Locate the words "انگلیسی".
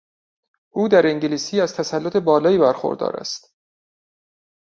1.07-1.61